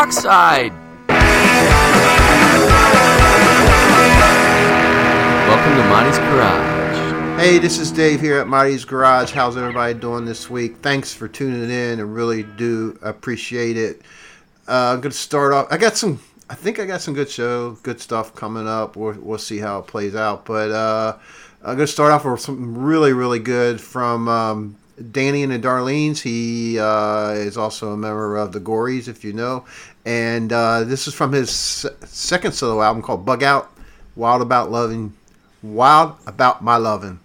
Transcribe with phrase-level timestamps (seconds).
[0.00, 0.16] Welcome
[5.76, 7.38] to Marty's Garage.
[7.38, 9.30] Hey, this is Dave here at Marty's Garage.
[9.30, 10.76] How's everybody doing this week?
[10.78, 11.98] Thanks for tuning in.
[11.98, 14.00] I really do appreciate it.
[14.66, 15.66] Uh, I'm going to start off.
[15.70, 18.96] I got some, I think I got some good show, good stuff coming up.
[18.96, 20.46] We'll, we'll see how it plays out.
[20.46, 21.18] But uh,
[21.60, 24.76] I'm going to start off with something really, really good from um,
[25.12, 26.20] Danny and the Darlenes.
[26.20, 29.64] He uh, is also a member of the Gories, if you know.
[30.04, 33.70] And uh, this is from his second solo album called Bug Out
[34.16, 35.14] Wild About Loving.
[35.62, 37.20] Wild About My Loving.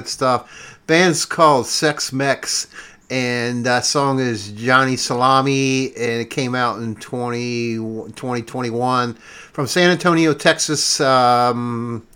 [0.00, 0.78] Good, stuff.
[0.86, 2.68] Band's called Sex Mex,
[3.10, 9.90] and that song is Johnny Salami, and it came out in 20, 2021 from San
[9.90, 11.00] Antonio, Texas.
[11.00, 12.06] Um,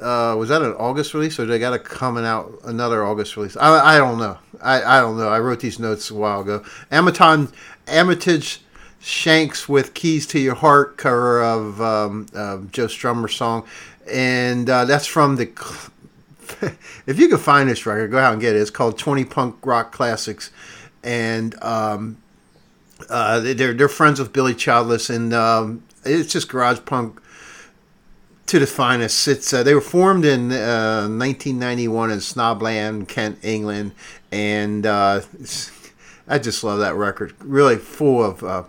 [0.00, 3.56] uh, was that an August release, or they got a coming out another August release?
[3.56, 4.36] I, I don't know.
[4.62, 5.28] I, I don't know.
[5.28, 6.62] I wrote these notes a while ago.
[6.92, 7.52] Amaton
[7.88, 8.60] Armitage
[9.00, 13.66] Shanks with Keys to Your Heart cover of um, uh, Joe Strummer's song,
[14.12, 15.46] and uh, that's from the.
[17.06, 18.60] if you can find this record, go out and get it.
[18.60, 20.50] It's called Twenty Punk Rock Classics,
[21.02, 22.18] and um,
[23.08, 27.20] uh, they're they're friends with Billy Childish, and um, it's just garage punk
[28.46, 29.26] to the finest.
[29.28, 33.92] It's uh, they were formed in uh, 1991 in Snodland, Kent, England,
[34.30, 35.20] and uh,
[36.28, 37.34] I just love that record.
[37.40, 38.64] Really full of uh,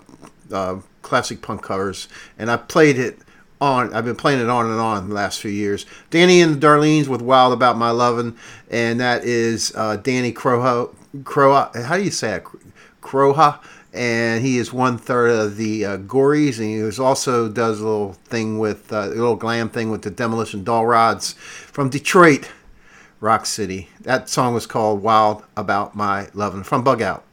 [0.52, 2.08] uh, classic punk covers,
[2.38, 3.20] and I played it
[3.60, 3.94] on.
[3.94, 5.86] I've been playing it on and on the last few years.
[6.10, 8.38] Danny and the Darlenes with "Wild About My Lovin',"
[8.70, 10.94] and that is uh, Danny Kroha.
[11.20, 11.84] Kroha.
[11.84, 12.44] How do you say it?
[13.02, 13.60] Kroha
[13.98, 17.84] and he is one third of the uh, Gories, and he was also does a
[17.84, 22.50] little thing with uh, a little glam thing with the Demolition Doll Rods from Detroit,
[23.20, 23.90] Rock City.
[24.02, 27.24] That song was called "Wild About My Lovin'" from Bug Out.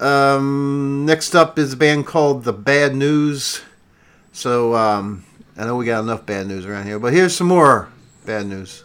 [0.00, 3.62] Um, next up is a band called The Bad News.
[4.32, 5.24] So um,
[5.58, 7.88] I know we got enough bad news around here, but here's some more
[8.24, 8.84] bad news.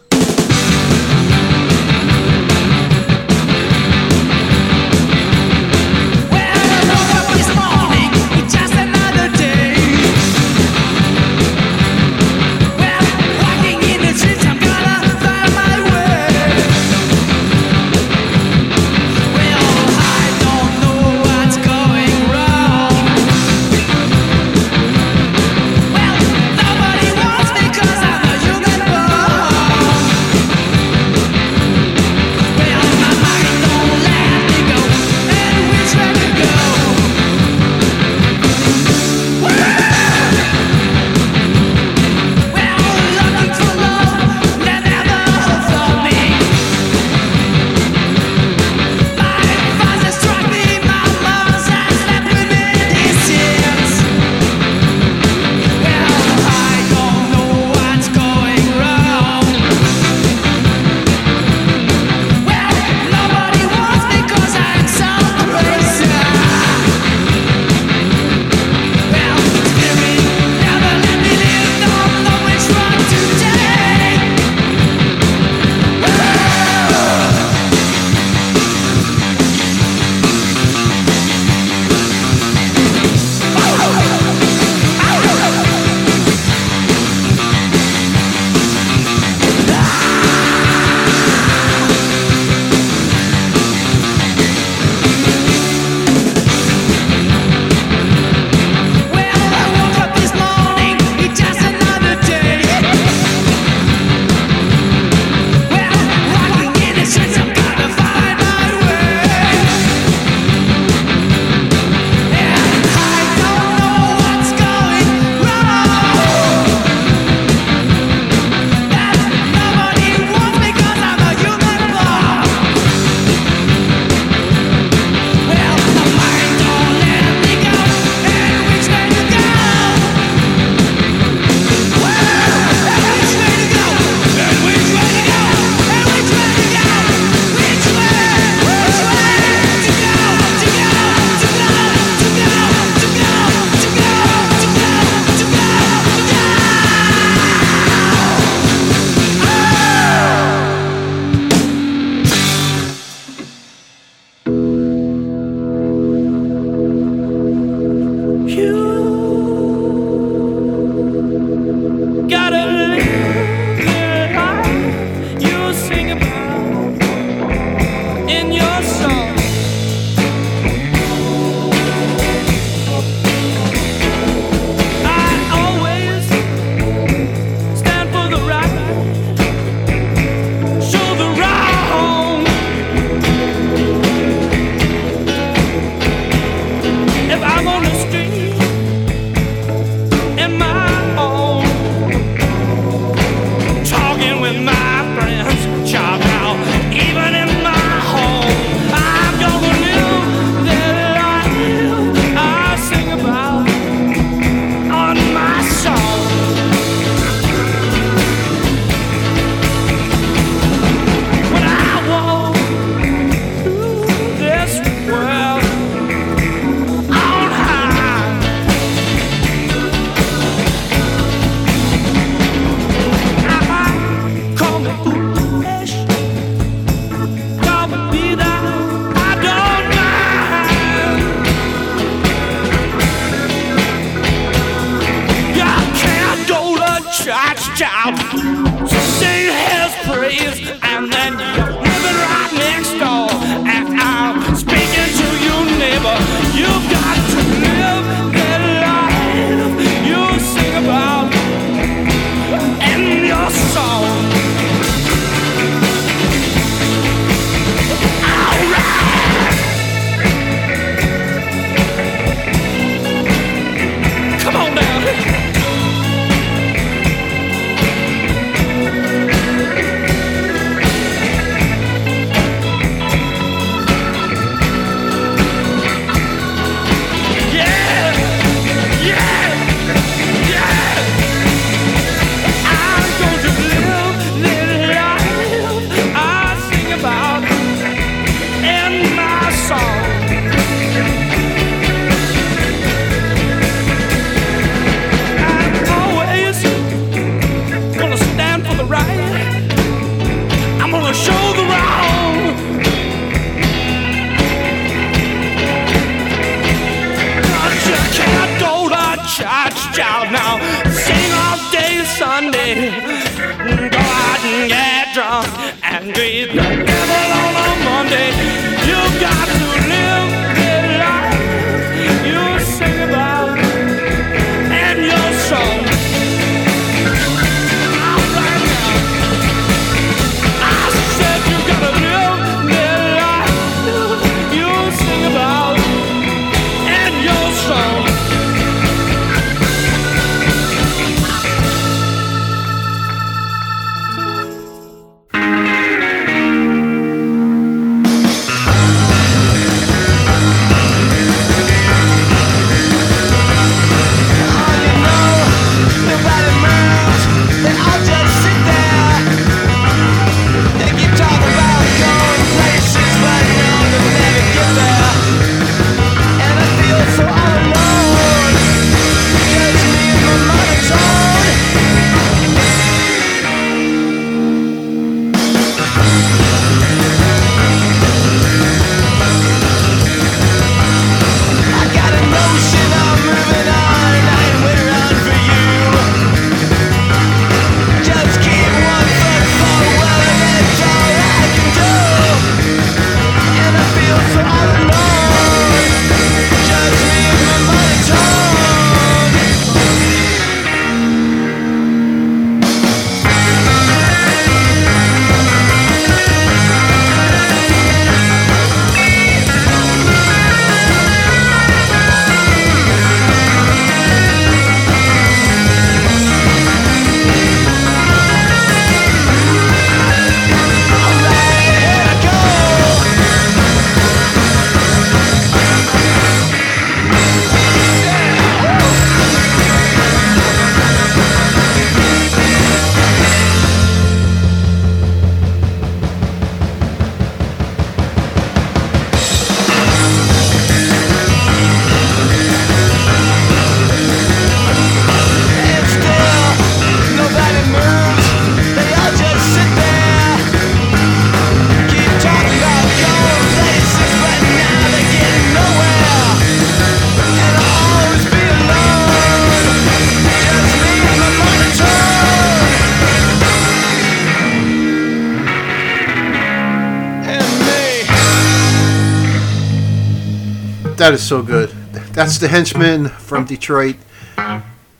[472.24, 473.96] That's the Hentchmen from Detroit.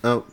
[0.05, 0.27] Oh,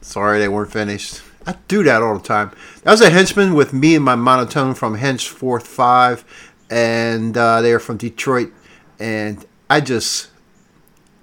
[0.00, 1.20] sorry, they weren't finished.
[1.48, 2.52] I do that all the time.
[2.84, 6.24] That was a Hentchmen with me and my monotone from hench Henceforth Five,
[6.70, 8.52] and uh, they are from Detroit.
[9.00, 10.30] And I just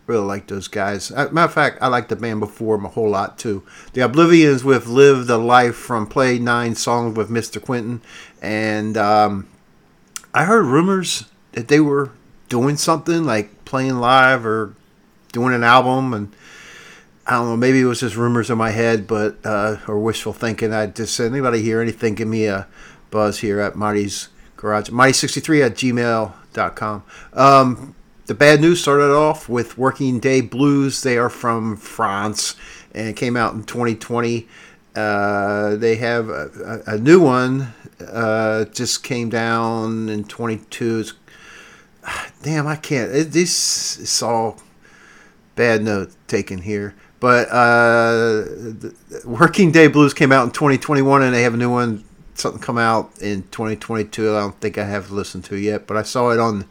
[0.05, 1.11] really like those guys.
[1.11, 3.63] matter of fact, I like the band before them a whole lot too.
[3.93, 7.61] The Oblivions with "Live the Life" from Play Nine songs with Mr.
[7.61, 8.01] Quintron,
[8.41, 9.47] and um,
[10.33, 12.11] I heard rumors that they were
[12.49, 14.73] doing something like playing live or
[15.31, 16.33] doing an album and
[17.27, 20.31] I don't know, maybe it was just rumors in my head, but uh, or wishful
[20.31, 20.73] thinking.
[20.73, 22.67] I just anybody hear anything, give me a
[23.09, 27.03] buzz here at Marty's Garage, Marty63 at gmail.com.
[27.33, 27.95] Um,
[28.27, 31.01] the bad news started off with Working Day Blues.
[31.01, 32.55] They are from France
[32.93, 34.47] and it came out in 2020.
[34.95, 37.73] Uh, they have a, a, a new one,
[38.07, 40.99] uh, just came down in 22.
[40.99, 41.13] It's
[42.41, 43.11] damn, I can't.
[43.11, 44.57] It, this is all
[45.55, 46.95] bad note taken here.
[47.19, 48.45] But uh,
[49.23, 52.03] Working Day Blues came out in 2021, and they have a new one,
[52.35, 54.35] something come out in 2022.
[54.35, 56.65] I don't think I have listened to yet, but I saw it on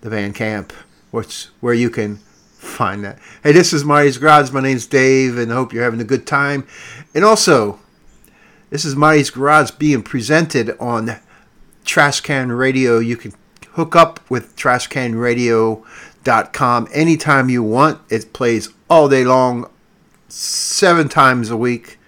[0.00, 0.72] the Bandcamp,
[1.10, 3.18] which where you can find that.
[3.42, 4.50] Hey, this is Marty's Garage.
[4.50, 6.66] My name's Dave, and I hope you're having a good time.
[7.14, 7.78] And also,
[8.70, 11.16] this is Marty's Garage being presented on
[11.84, 12.98] Trashcan Radio.
[12.98, 13.32] You can
[13.74, 18.00] hook up with trashcanradio.com anytime you want.
[18.10, 19.70] It plays all day long,
[20.28, 21.98] seven times a week.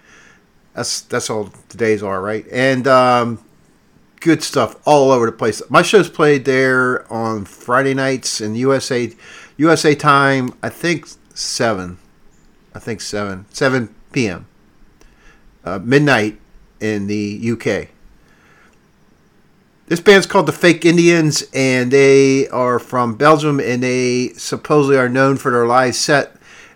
[0.74, 2.44] That's that's all the days are, right?
[2.50, 3.44] And um,
[4.20, 5.62] good stuff all over the place.
[5.70, 9.12] My show's played there on Friday nights in USA
[9.56, 10.54] USA time.
[10.62, 11.98] I think seven.
[12.74, 14.46] I think seven seven p.m.
[15.64, 16.38] Uh, midnight
[16.80, 17.95] in the UK.
[19.88, 25.08] This band's called the Fake Indians, and they are from Belgium, and they supposedly are
[25.08, 26.34] known for their live set.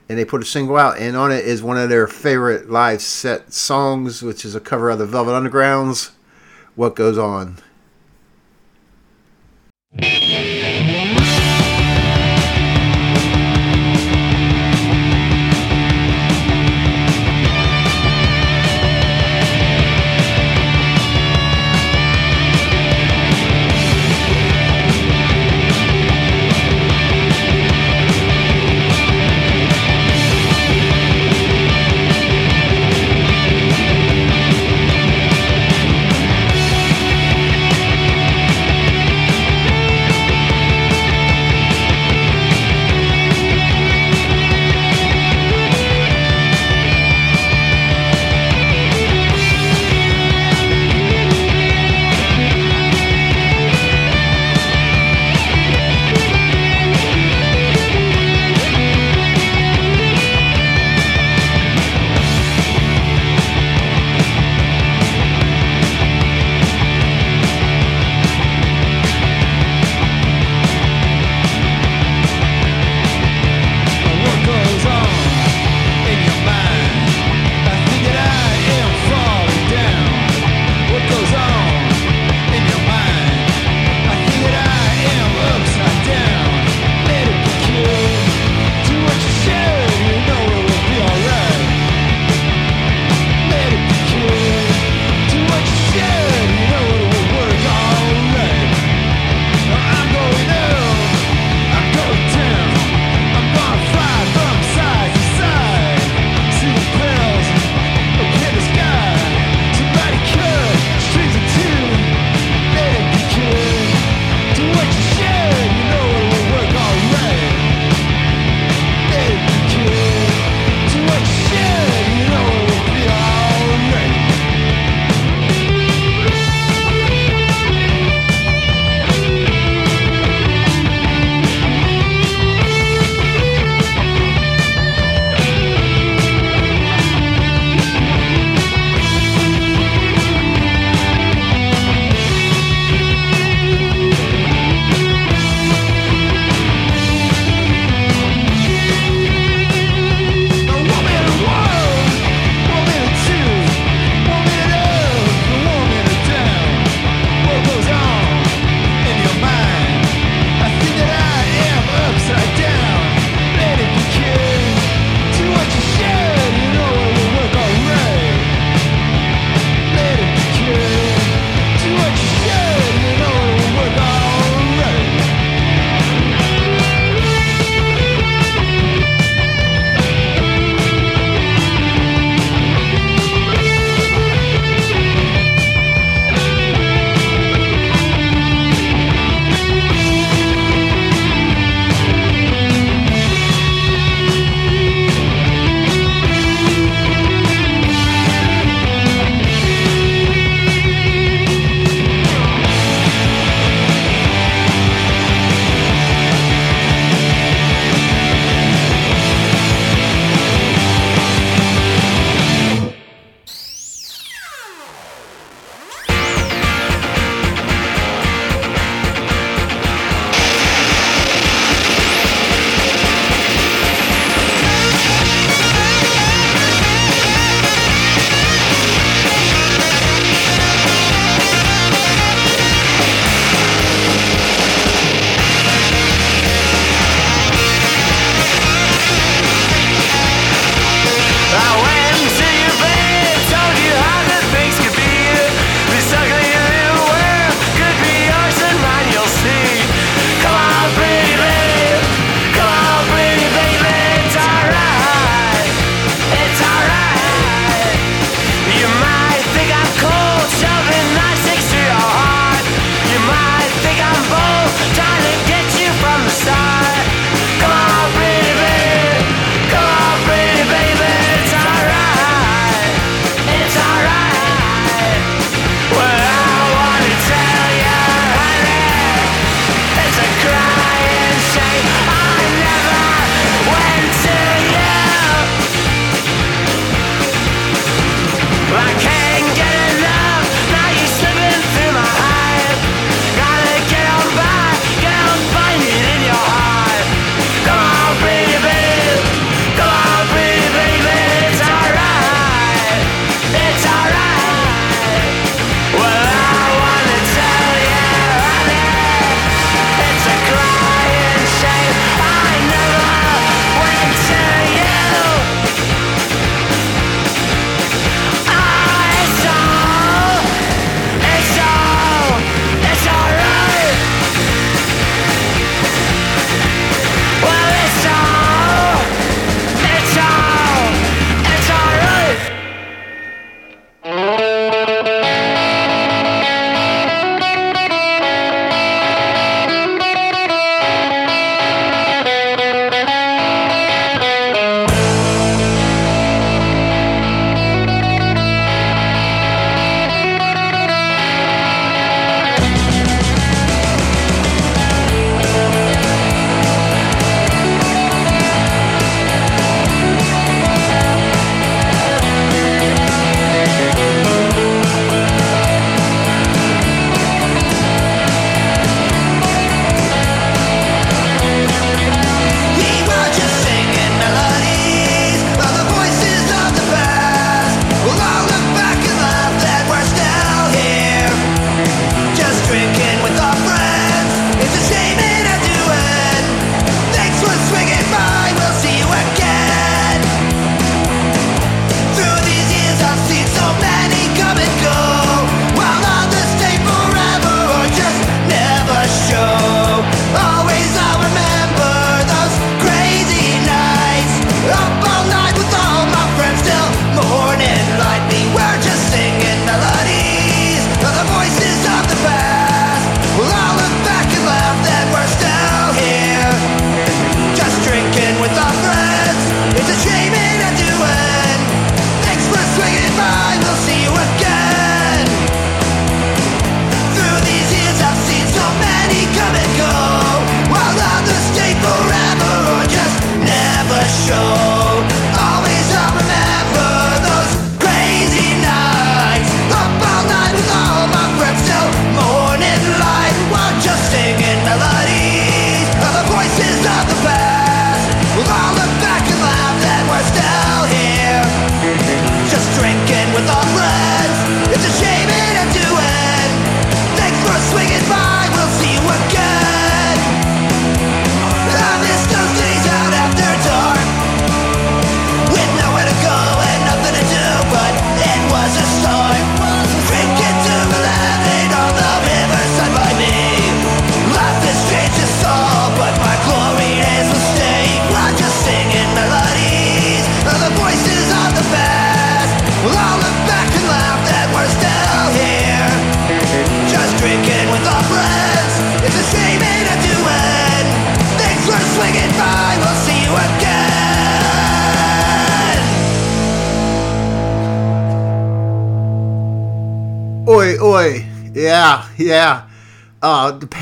[0.08, 3.02] And they put a single out, and on it is one of their favorite live
[3.02, 6.12] set songs, which is a cover of the Velvet Underground's
[6.76, 7.58] "What Goes On."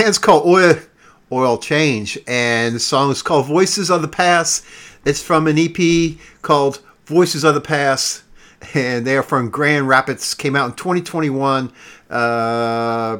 [0.09, 0.75] Band's called Oil,
[1.31, 4.65] Oil Change, and the song is called Voices of the Past.
[5.05, 8.23] It's from an EP called Voices of the Past,
[8.73, 10.33] and they are from Grand Rapids.
[10.33, 11.71] Came out in 2021.
[12.09, 13.19] Uh,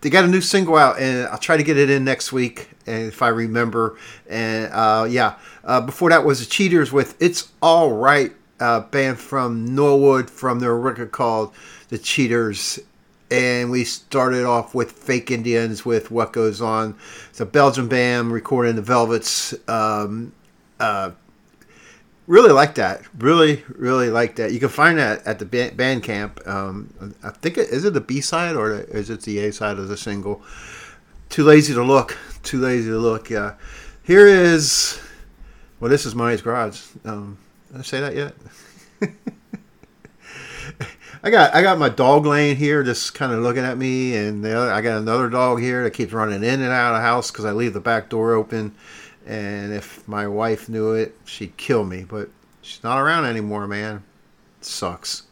[0.00, 2.70] they got a new single out, and I'll try to get it in next week,
[2.86, 3.96] if I remember.
[4.28, 9.20] And uh, yeah, uh, before that was the Cheaters with "It's All Right," uh, band
[9.20, 11.54] from Norwood, from their record called
[11.90, 12.80] "The Cheaters."
[13.30, 16.96] And we started off with Fake Indians with "What Goes On."
[17.40, 19.54] A Belgian band recording the Velvets.
[19.68, 20.32] Um,
[20.78, 21.12] uh,
[22.26, 23.02] really like that.
[23.18, 24.52] Really, really like that.
[24.52, 26.46] You can find that at the band, Bandcamp.
[26.46, 29.78] Um, I think it is it the B side or is it the A side
[29.78, 30.42] of the single?
[31.28, 32.16] Too lazy to look.
[32.42, 33.30] Too lazy to look.
[33.30, 33.54] Yeah.
[34.02, 35.00] Here is.
[35.80, 36.80] Well, this is Marty's garage.
[37.04, 37.38] Um,
[37.72, 38.34] did I say that yet?
[41.24, 44.44] I got I got my dog laying here, just kind of looking at me, and
[44.44, 47.06] the other, I got another dog here that keeps running in and out of the
[47.06, 48.74] house because I leave the back door open.
[49.26, 52.04] And if my wife knew it, she'd kill me.
[52.04, 52.28] But
[52.60, 54.02] she's not around anymore, man.
[54.60, 55.22] It sucks.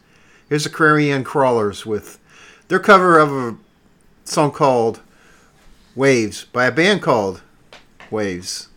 [0.49, 2.19] Here's the Clarion Crawlers with
[2.69, 3.57] their cover of a
[4.23, 4.99] song called
[5.93, 7.43] Waves by a band called
[8.09, 8.69] Waves.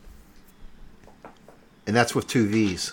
[1.87, 2.93] And that's with two V's.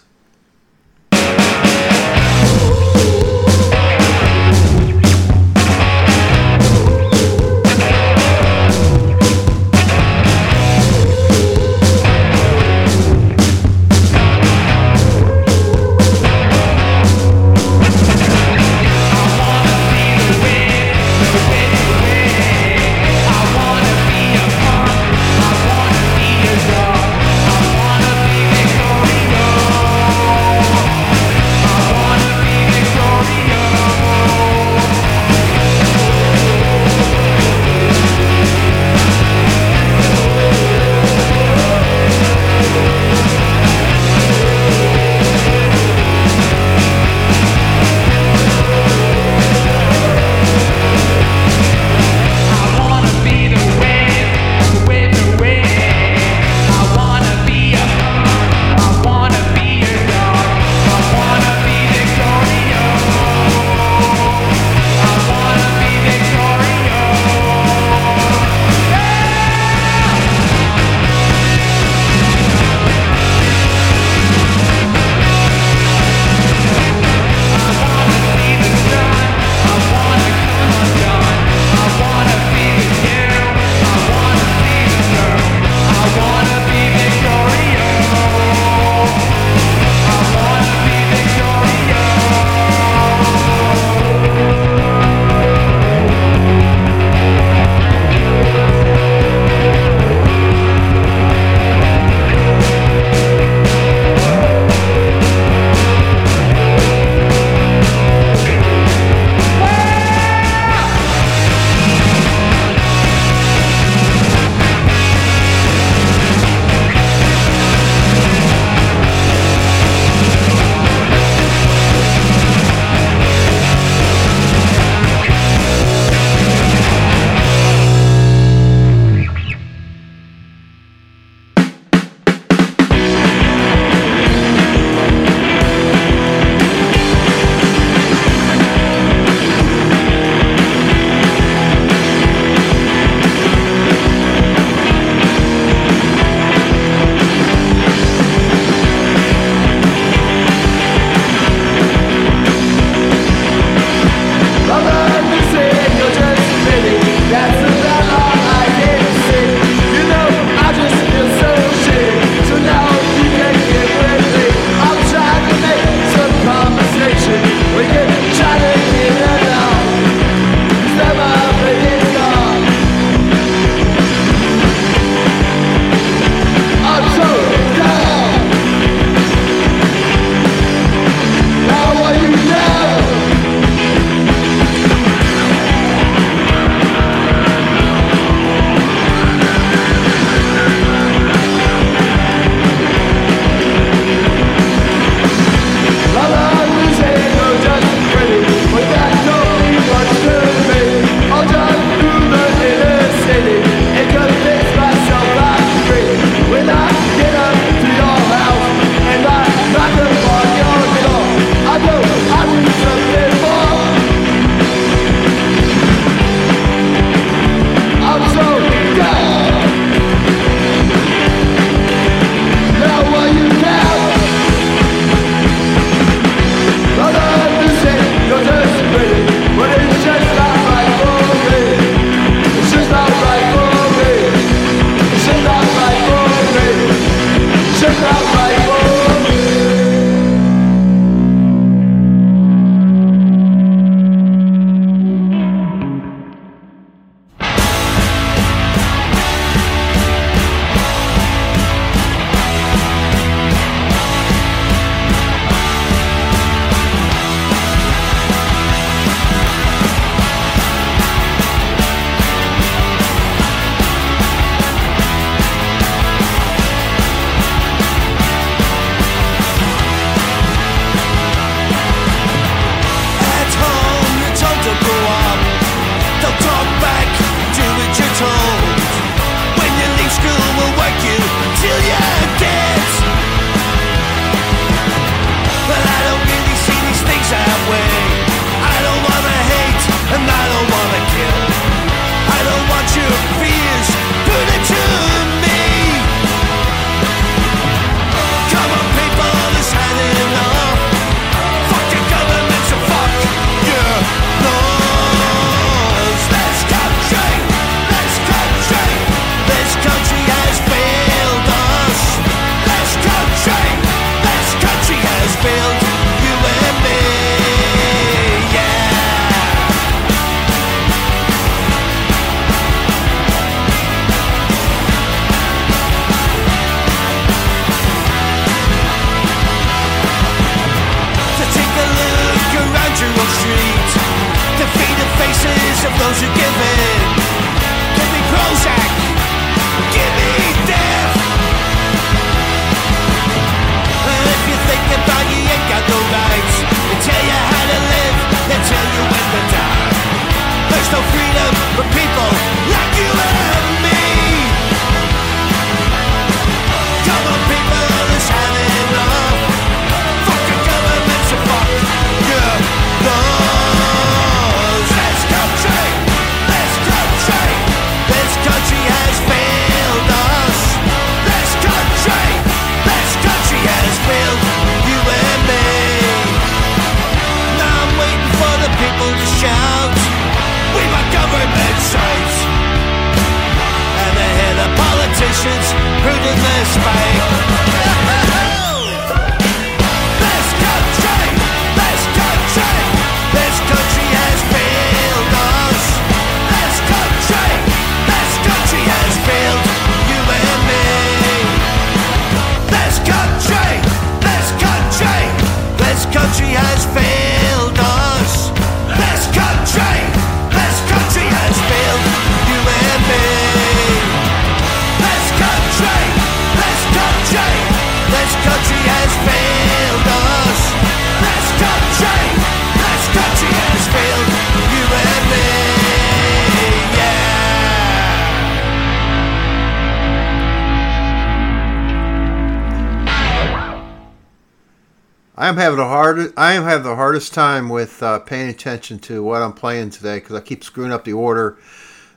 [436.37, 440.35] I have the hardest time with uh, paying attention to what I'm playing today because
[440.35, 441.57] I keep screwing up the order.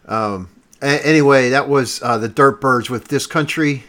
[0.06, 0.48] Um,
[0.82, 3.84] a- anyway, that was uh, the Dirt Birds with this country,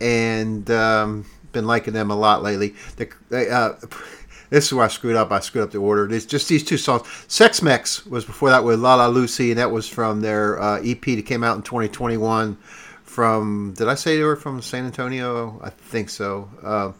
[0.00, 2.74] and um, been liking them a lot lately.
[2.96, 3.74] The, they, uh,
[4.50, 5.32] this is where I screwed up.
[5.32, 6.12] I screwed up the order.
[6.12, 7.06] It's just these two songs.
[7.28, 10.80] Sex Mex was before that with La La Lucy, and that was from their uh,
[10.84, 12.56] EP that came out in 2021.
[13.04, 15.58] From did I say they were from San Antonio?
[15.62, 16.50] I think so.
[16.62, 16.92] Uh,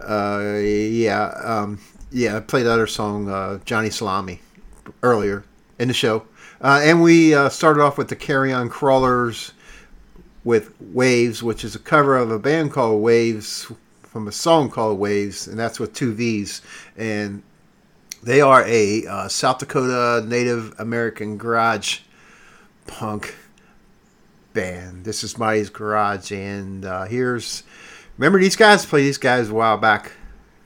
[0.00, 1.80] uh, yeah, um,
[2.10, 2.36] yeah.
[2.36, 4.40] I played the other song, uh, Johnny Salami,
[5.02, 5.44] earlier
[5.78, 6.26] in the show,
[6.60, 9.52] uh, and we uh, started off with the Carry On Crawlers
[10.44, 13.70] with Waves, which is a cover of a band called Waves
[14.02, 16.62] from a song called Waves, and that's with two V's,
[16.96, 17.42] and
[18.22, 22.00] they are a uh, South Dakota Native American garage
[22.86, 23.36] punk
[24.52, 25.04] band.
[25.04, 27.62] This is Marty's Garage, and uh, here's
[28.18, 30.12] remember these guys played these guys a while back,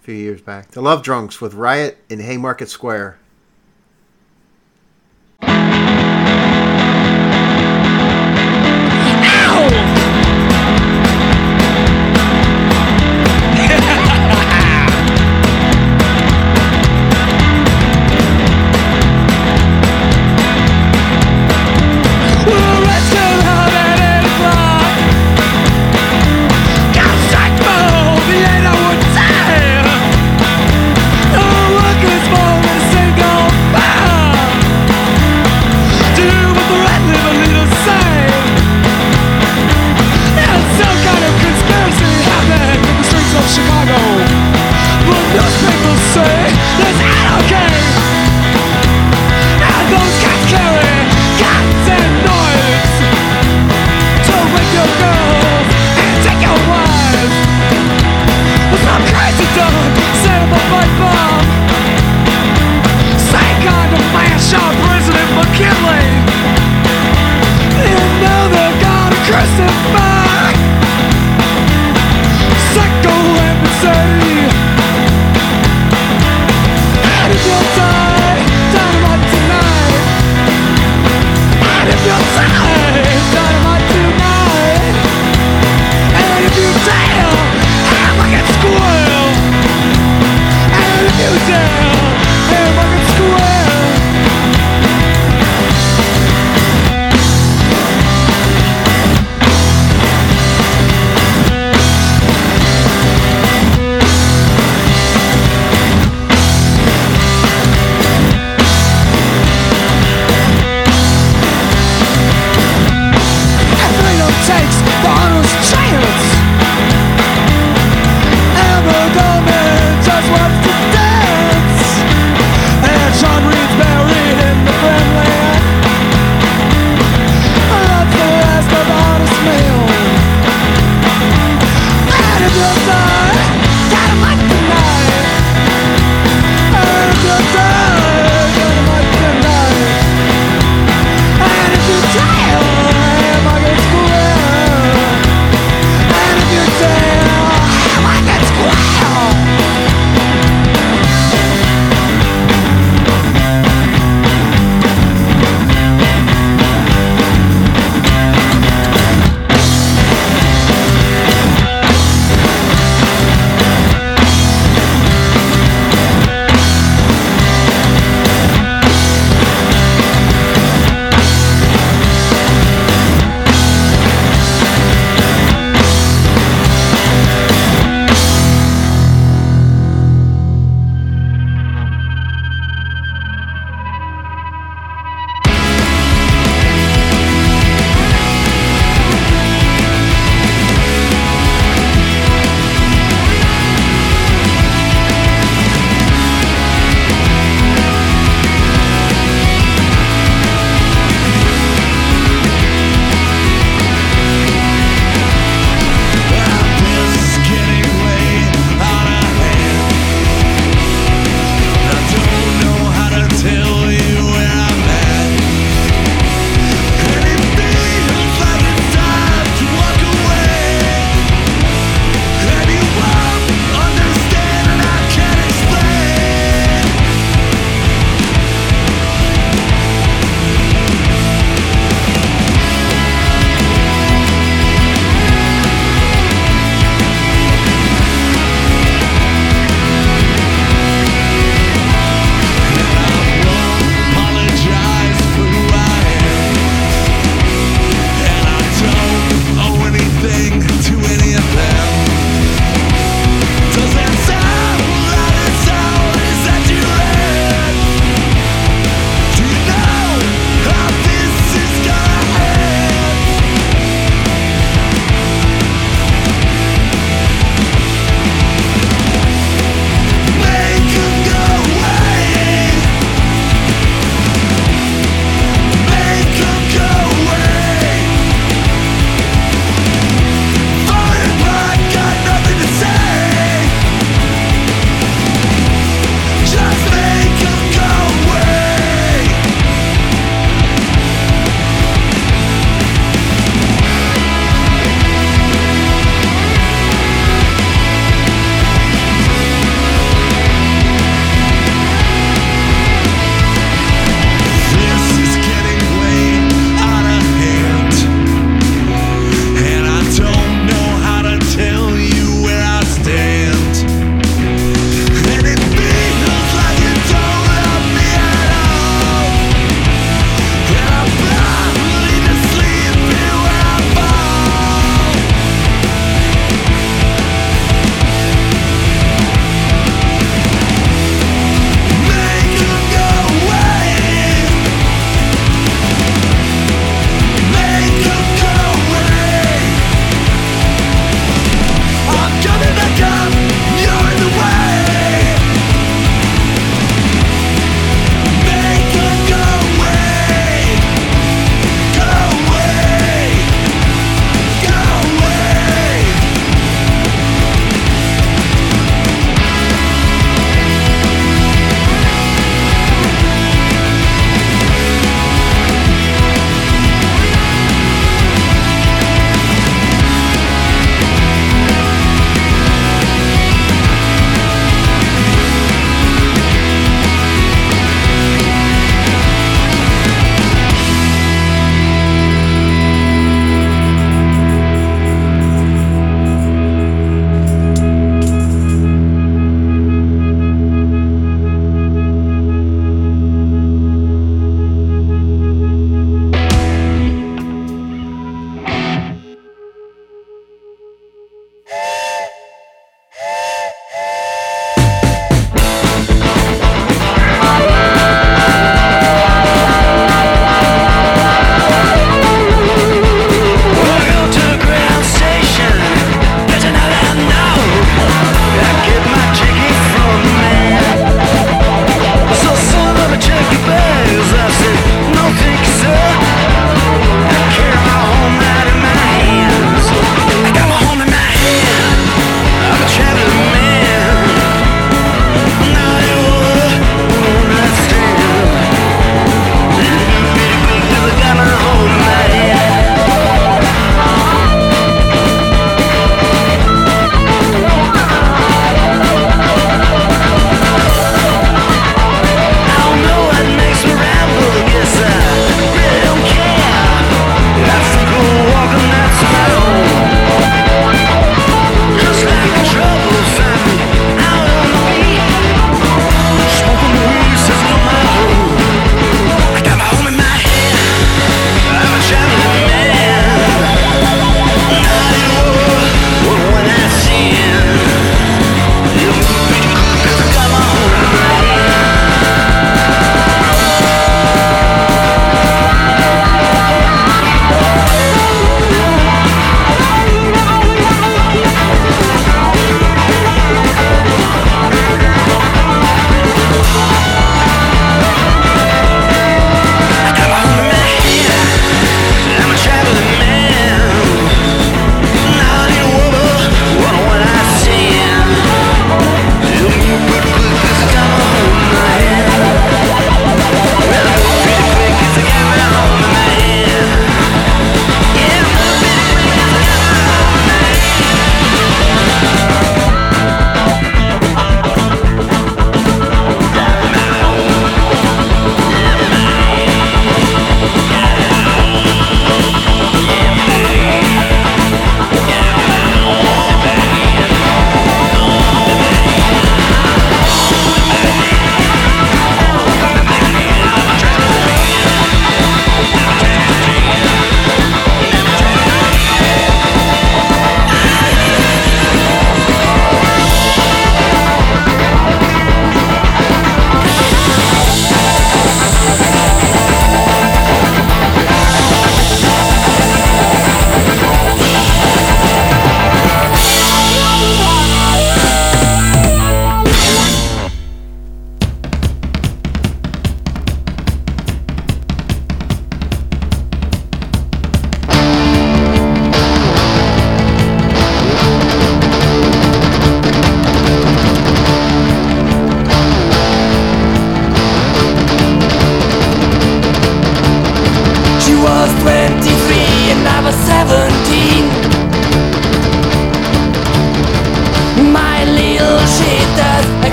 [0.00, 0.72] a few years back.
[0.72, 3.19] The Love Drunks with Riot in Haymarket Square.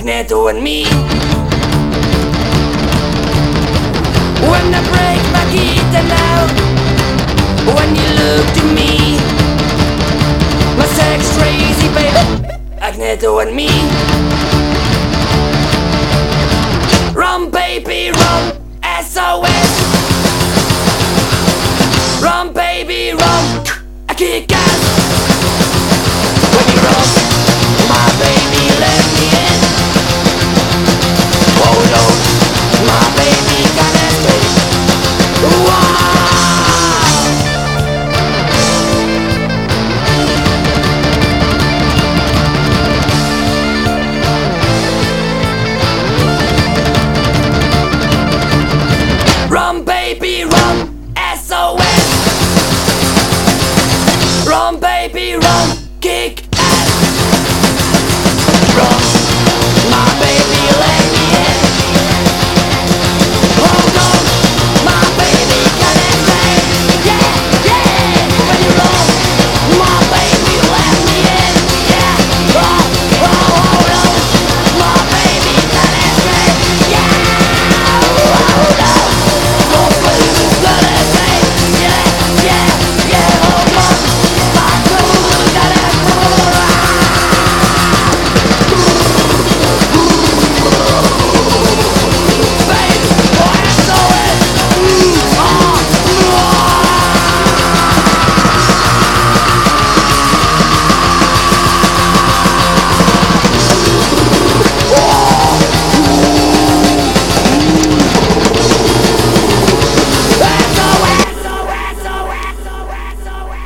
[0.00, 0.84] Agneto and me.
[4.48, 6.70] When I break my guitar now.
[7.66, 9.18] When you look to me
[10.76, 12.48] My sex crazy baby
[12.80, 13.68] Agneto and me
[17.14, 18.52] Rum baby rum
[19.02, 19.70] SOS
[22.22, 23.64] Rum baby rum
[24.08, 24.82] I kick ass
[26.56, 27.08] When you rum
[27.90, 28.59] My baby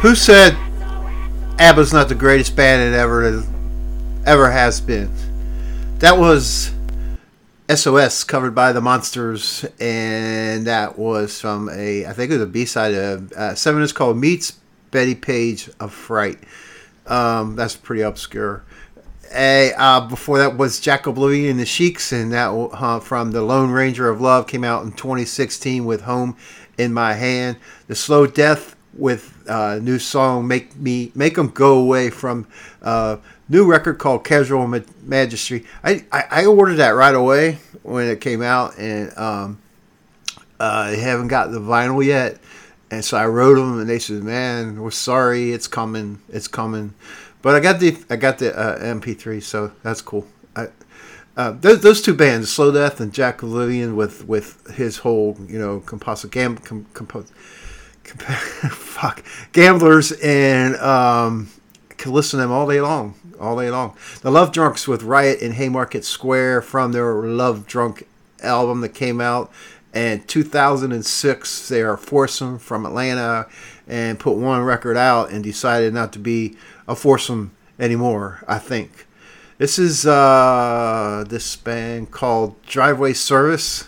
[0.05, 0.55] Who said
[1.59, 3.42] ABBA's not the greatest band it ever
[4.26, 5.11] ever has been?
[6.00, 6.74] That was
[7.74, 12.46] SOS covered by the Monsters, and that was from a I think it was a
[12.46, 14.59] B side of uh, seven is called Meets
[14.90, 16.38] Betty Page of Fright.
[17.07, 18.62] Um, that's pretty obscure.
[19.34, 23.40] A, uh, before that was Jack Oblivion and the Sheiks, and that uh, from the
[23.40, 26.36] Lone Ranger of Love came out in 2016 with Home
[26.76, 27.57] in My Hand.
[27.86, 32.47] The Slow Death with uh, new song Make Me Make Them Go Away from
[32.82, 33.16] uh,
[33.49, 35.64] new record called Casual Ma- Majesty.
[35.82, 39.61] I, I, I ordered that right away when it came out, and um,
[40.59, 42.38] uh, they haven't got the vinyl yet.
[42.90, 46.95] And so I wrote them, and they said, "Man, we're sorry, it's coming, it's coming."
[47.42, 50.26] But I got the I got the uh, MP3, so that's cool.
[51.36, 55.59] Uh, those, those two bands, Slow Death and Jack Oblivion, with with his whole you
[55.59, 56.86] know composite gam com,
[58.70, 61.48] fuck gamblers and um,
[61.96, 63.96] can listen to them all day long, all day long.
[64.22, 68.06] The Love Drunks with Riot in Haymarket Square from their Love Drunk
[68.42, 69.50] album that came out
[69.94, 71.68] in 2006.
[71.68, 73.46] They are foursome from Atlanta
[73.86, 76.56] and put one record out and decided not to be
[76.86, 78.44] a foursome anymore.
[78.46, 79.06] I think
[79.58, 83.86] this is uh, this band called Driveway Service.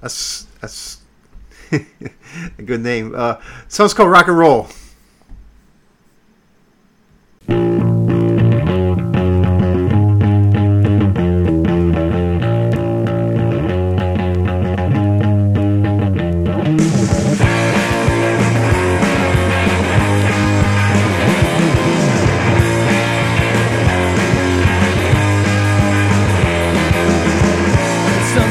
[0.00, 0.98] That's that's
[1.72, 3.14] a good name.
[3.14, 3.36] Uh,
[3.68, 4.68] song's called Rock and Roll.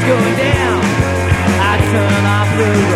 [0.06, 0.80] Going down.
[1.58, 2.95] I turn off the road.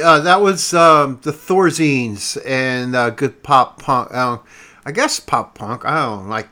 [0.00, 4.12] Uh, that was um, the Thorzines and uh, good pop punk.
[4.12, 4.38] Uh,
[4.84, 5.84] I guess pop punk.
[5.84, 6.48] I don't like.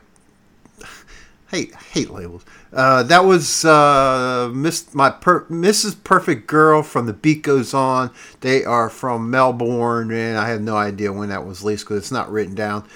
[1.49, 2.45] Hate hate labels.
[2.71, 6.03] Uh, that was uh, Miss my per, Mrs.
[6.03, 8.11] Perfect Girl from The Beat Goes On.
[8.41, 12.11] They are from Melbourne, and I have no idea when that was released because it's
[12.11, 12.87] not written down.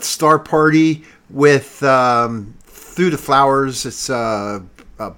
[0.00, 3.86] Star Party with um, Through the Flowers.
[3.86, 4.60] It's uh,
[4.98, 5.16] uh,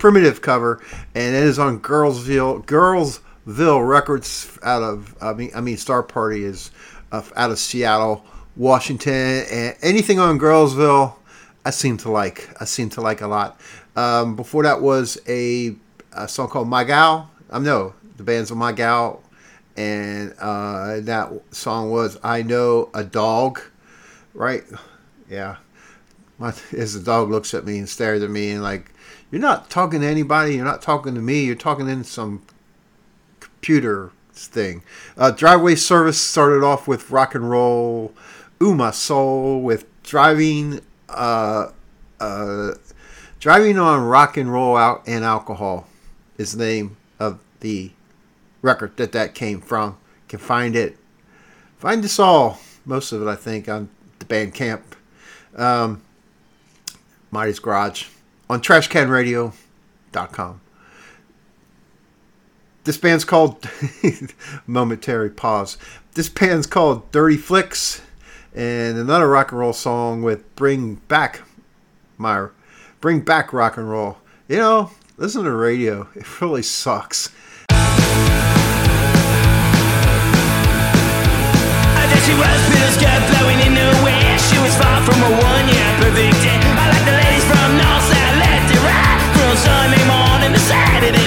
[0.00, 0.82] primitive cover,
[1.14, 6.44] and it is on Girlsville Girlsville Records out of I mean I mean Star Party
[6.44, 6.72] is
[7.12, 8.24] uh, out of Seattle,
[8.56, 11.14] Washington, and anything on Girlsville
[11.64, 12.48] I seem to like.
[12.60, 13.60] I seem to like a lot.
[13.96, 15.76] Um, before that was a,
[16.12, 17.30] a song called My Gal.
[17.50, 19.22] Um, no, the band's My Gal,
[19.76, 23.60] and uh, that song was I Know a Dog,
[24.32, 24.64] right?
[25.28, 25.56] Yeah.
[26.38, 28.90] My, as the dog looks at me and stares at me and like,
[29.30, 30.56] you're not talking to anybody.
[30.56, 31.44] You're not talking to me.
[31.44, 32.42] You're talking in some
[33.38, 34.82] computer thing.
[35.16, 38.12] Uh, driveway service started off with rock and roll,
[38.60, 41.68] my soul, with driving, uh,
[42.18, 42.72] uh,
[43.38, 45.86] driving on rock and roll out and alcohol
[46.36, 47.92] is the name of the
[48.62, 49.90] record that that came from.
[49.90, 50.96] You can find it,
[51.78, 54.82] find us all, most of it I think on the Bandcamp.
[55.54, 56.02] Um,
[57.30, 58.06] Marty's Garage
[58.50, 60.60] on trashcanradio.com.
[62.82, 63.70] This band's called
[64.66, 65.78] momentary pause.
[66.14, 68.02] This band's called Dirty Flicks
[68.52, 71.42] and another rock and roll song with Bring Back
[72.18, 72.48] My
[73.00, 74.18] Bring Back Rock and Roll.
[74.48, 76.08] You know, listen to radio.
[76.16, 77.30] It really sucks.
[82.26, 82.60] She was
[83.32, 87.19] blowing in the wind She was far from a one year perfect I like the
[89.60, 91.19] Sunday morning to Saturday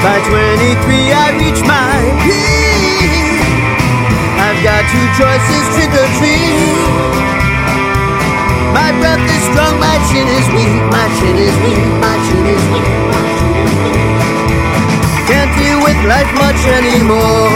[0.00, 1.92] By 23, I reach my
[2.24, 3.36] peak.
[4.40, 7.20] I've got two choices, trick or treat.
[8.72, 12.64] My breath is strong, my chin is weak, my chin is weak, my chin is
[12.72, 12.88] weak.
[15.28, 17.52] Can't deal with life much anymore.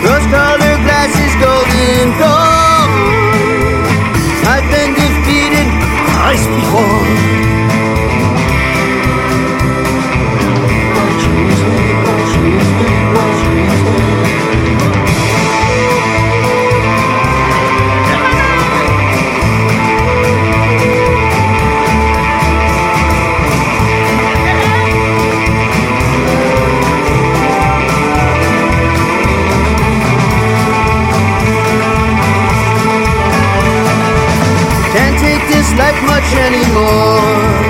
[0.00, 2.88] Rose colored glasses, golden gold.
[4.48, 5.68] I've been defeated
[6.16, 7.49] twice before.
[34.92, 37.69] Can't take this life much anymore.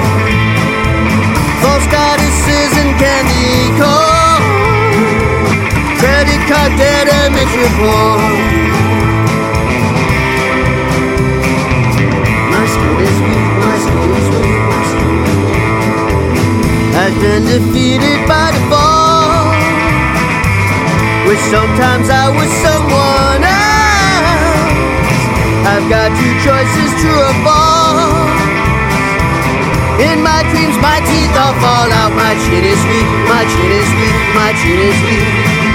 [32.20, 35.69] My chin is weak, my chin is weak, my chin is weak.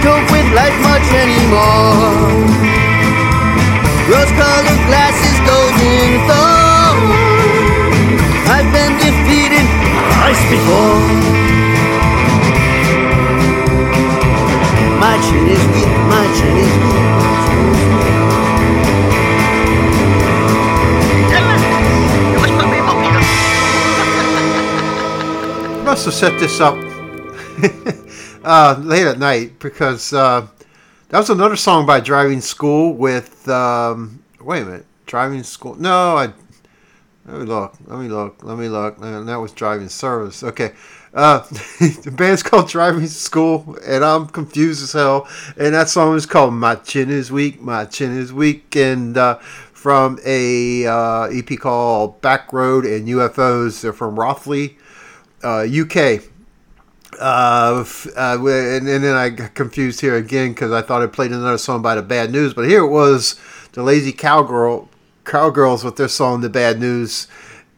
[0.00, 2.08] Can't cope with life much anymore.
[4.08, 6.98] Rose colored glasses, golden thorn.
[8.48, 9.66] I've been defeated
[10.14, 11.00] twice before.
[15.00, 15.64] My chin is
[16.08, 16.96] my chin is weak.
[16.96, 17.44] my
[22.40, 22.80] chin is
[25.76, 25.84] weak.
[25.84, 26.79] must have set this up
[28.50, 30.44] uh, late at night because uh,
[31.10, 33.48] that was another song by Driving School with.
[33.48, 35.76] Um, wait a minute, Driving School?
[35.76, 36.32] No, I.
[37.26, 37.74] Let me look.
[37.86, 38.42] Let me look.
[38.42, 38.98] Let me look.
[39.00, 40.42] And that was Driving Service.
[40.42, 40.72] Okay.
[41.14, 41.38] Uh,
[41.78, 45.28] the band's called Driving School, and I'm confused as hell.
[45.56, 49.38] And that song is called My Chin Is Weak, My Chin Is Weak, and uh,
[49.38, 53.80] from a uh, EP called Back Road and UFOs.
[53.80, 54.76] They're from Rothley,
[55.44, 56.29] uh, UK.
[57.20, 57.84] Uh,
[58.16, 61.58] uh, and, and then I got confused here again because I thought I played another
[61.58, 63.38] song by the Bad News, but here it was
[63.72, 64.88] the Lazy Cowgirl
[65.24, 67.28] Cowgirls with their song "The Bad News,"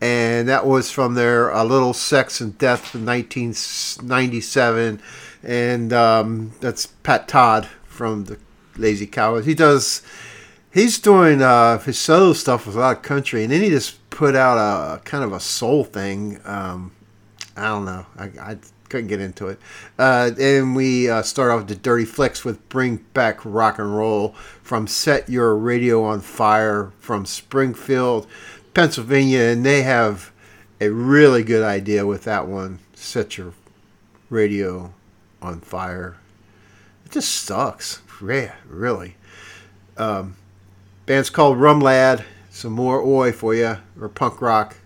[0.00, 5.02] and that was from their uh, "Little Sex and Death" from 1997,
[5.42, 8.38] and um, that's Pat Todd from the
[8.76, 9.46] Lazy Cowgirls.
[9.46, 10.02] He does.
[10.72, 14.08] He's doing uh, his solo stuff with a lot of country, and then he just
[14.08, 16.40] put out a kind of a soul thing.
[16.44, 16.92] Um,
[17.56, 18.06] I don't know.
[18.16, 18.56] I, I
[18.92, 19.58] couldn't get into it.
[19.98, 24.34] Uh, and we uh, start off the Dirty Flicks with Bring Back Rock and Roll
[24.62, 28.26] from Set Your Radio on Fire from Springfield,
[28.74, 29.44] Pennsylvania.
[29.44, 30.30] And they have
[30.78, 32.80] a really good idea with that one.
[32.94, 33.54] Set Your
[34.28, 34.92] Radio
[35.40, 36.18] on Fire.
[37.06, 38.02] It just sucks.
[38.22, 39.16] Yeah, really.
[39.96, 40.36] Um,
[41.06, 42.26] band's called Rum Lad.
[42.50, 44.76] Some more oi for you, or punk rock.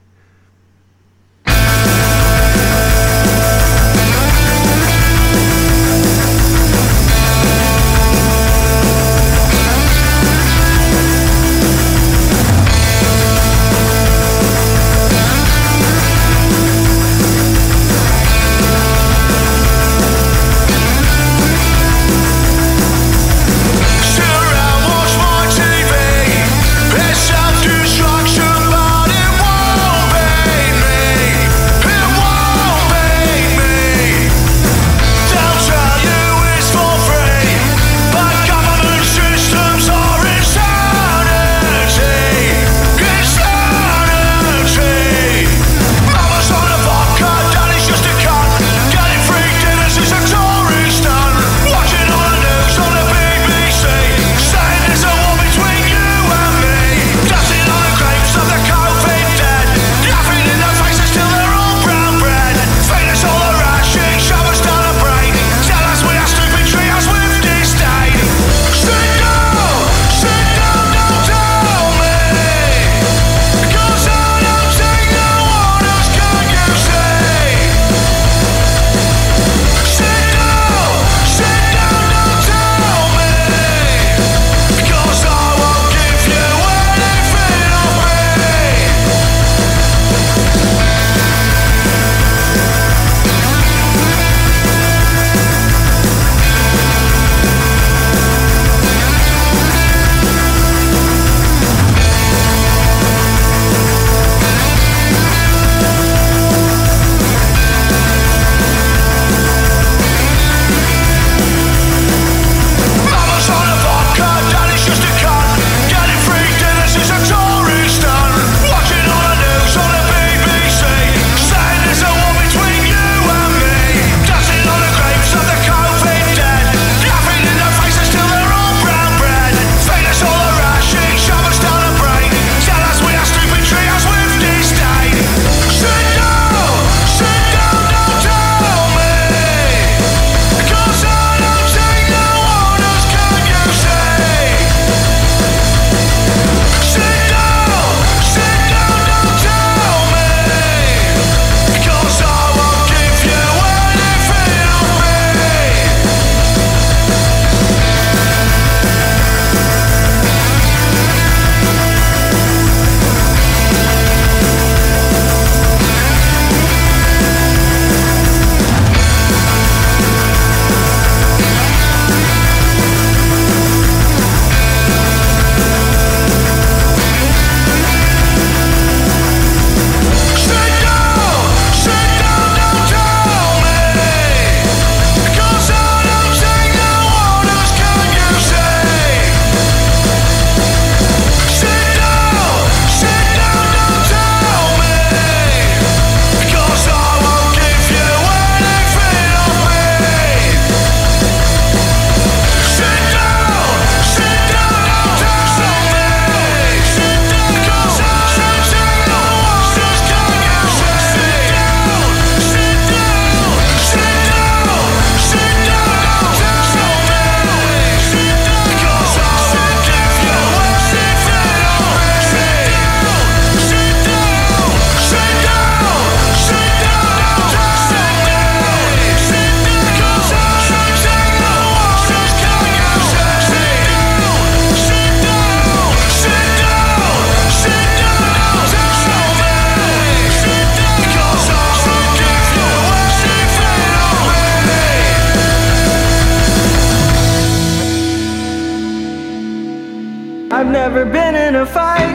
[250.89, 252.15] Never been in a fight,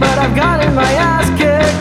[0.00, 1.76] but I've gotten my ass kicked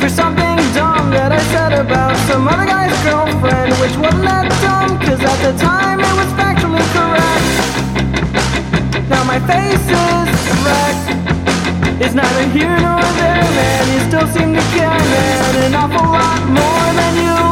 [0.00, 4.96] for something dumb that I said about some other guy's girlfriend, which wasn't that dumb,
[5.04, 7.52] cause at the time it was factually correct.
[9.12, 10.28] Now my face is
[10.64, 12.00] wrecked.
[12.00, 13.84] It's neither here nor there, man.
[13.92, 17.49] You still seem to care, man, an awful lot more than you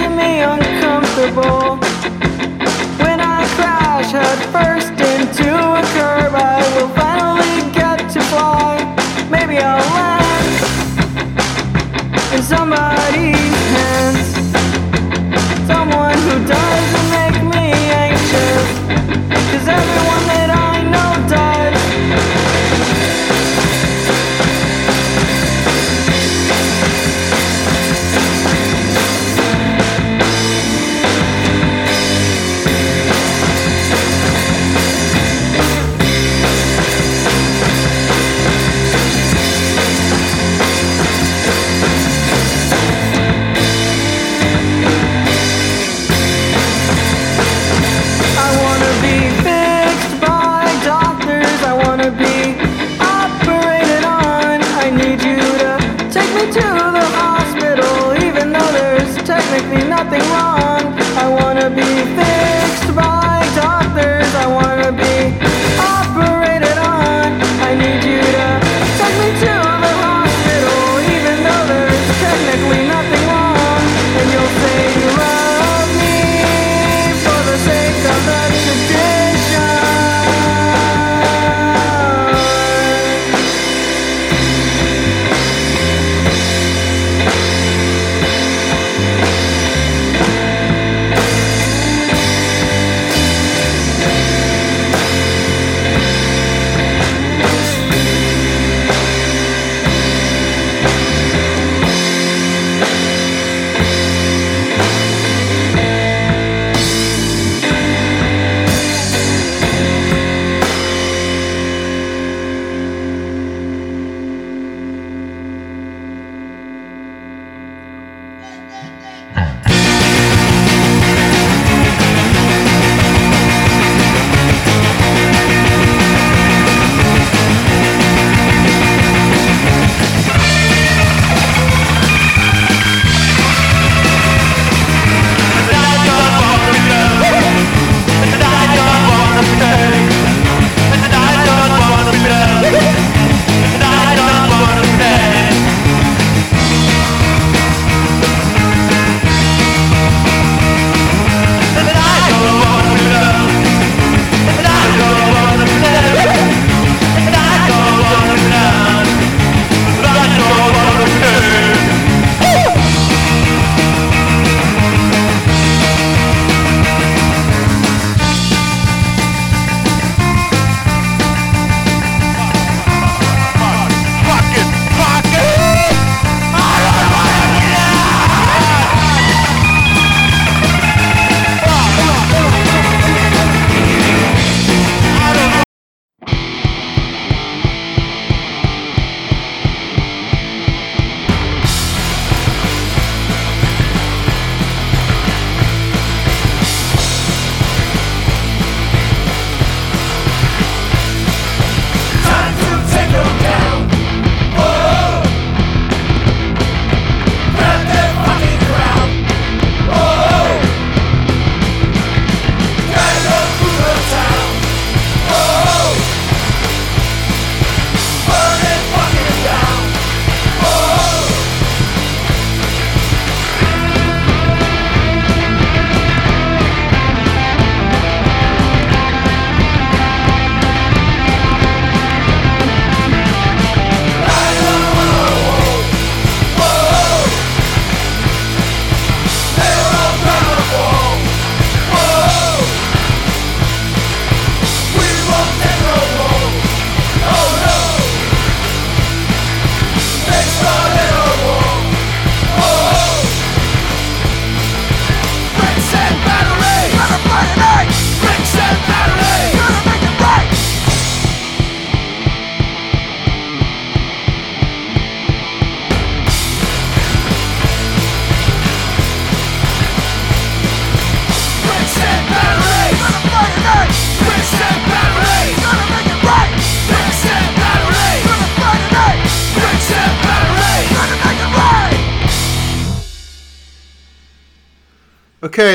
[0.00, 1.76] making me uncomfortable.
[3.04, 8.78] When I crash head first into a curb I will finally get to fly.
[9.30, 10.48] Maybe I'll land
[12.34, 14.28] In somebody's hands.
[15.66, 17.66] Someone who doesn't make me
[18.06, 18.68] anxious.
[19.50, 20.19] Cause everyone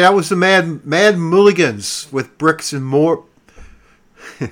[0.05, 3.25] that was the Mad Mad Mulligans with bricks and more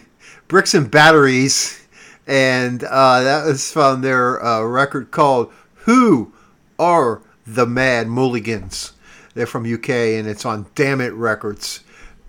[0.47, 1.85] bricks and batteries,
[2.25, 5.53] and uh, that was from their uh, record called
[5.85, 6.33] "Who
[6.79, 8.93] Are the Mad Mulligans."
[9.35, 11.81] They're from UK, and it's on Damn It Records.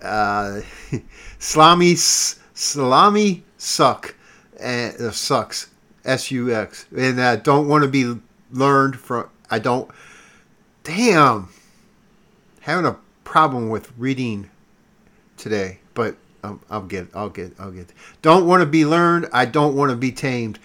[0.03, 0.61] Uh,
[1.39, 2.37] Salami Suck
[4.59, 5.71] and uh, sucks
[6.03, 8.21] S U X, and uh, don't want to be
[8.51, 9.29] learned from.
[9.49, 9.89] I don't.
[10.83, 11.49] Damn
[12.65, 14.49] having a problem with reading
[15.35, 17.91] today, but um, I'll get, I'll get, I'll get.
[18.21, 19.27] Don't want to be learned.
[19.33, 20.59] I don't want to be tamed,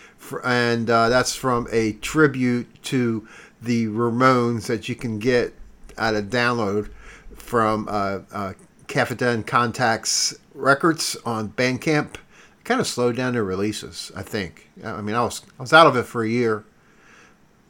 [0.44, 3.26] and uh, that's from a tribute to
[3.60, 5.54] the Ramones that you can get
[5.98, 6.90] at a download
[7.34, 8.52] from uh, uh,
[8.86, 12.16] Cafetan Contacts Records on Bandcamp.
[12.62, 14.70] Kind of slowed down their releases, I think.
[14.84, 16.64] I mean, I was I was out of it for a year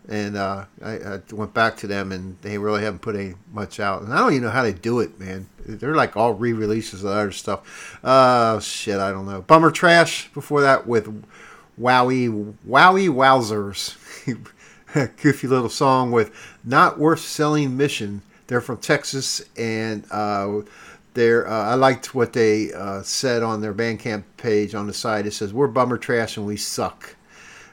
[0.09, 3.79] and uh, I, I went back to them, and they really haven't put any much
[3.79, 4.03] out.
[4.03, 5.49] And I don't even know how they do it, man.
[5.65, 7.99] They're like all re-releases of other stuff.
[8.03, 9.43] Uh, shit, I don't know.
[9.43, 11.25] Bummer Trash before that with
[11.81, 13.97] Wowie Wowie Wowzers,
[15.23, 16.33] goofy little song with
[16.65, 18.23] Not Worth Selling Mission.
[18.49, 20.63] They're from Texas, and uh,
[21.15, 25.27] they're, uh, I liked what they uh, said on their Bandcamp page on the side.
[25.27, 27.15] It says, "We're Bummer Trash and we suck."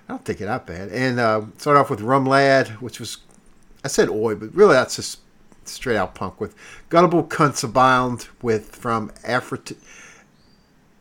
[0.07, 0.89] I don't think it that bad.
[0.89, 3.17] And uh, start off with Rum Lad, which was
[3.83, 5.19] I said oi, but really that's just
[5.65, 6.55] straight out punk with
[6.89, 9.75] Gullible Cunts Abound with from Afrit